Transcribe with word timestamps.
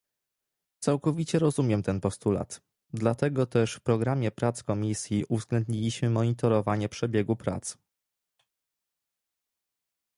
Całkowicie 0.79 1.39
rozumiem 1.39 1.83
ten 1.83 2.01
postulat, 2.01 2.61
dlatego 2.93 3.45
też 3.45 3.73
w 3.75 3.81
programie 3.81 4.31
prac 4.31 4.63
Komisji 4.63 5.25
uwzględniliśmy 5.29 6.09
monitorowanie 6.09 6.89
przebiegu 6.89 7.35
prac 7.35 7.77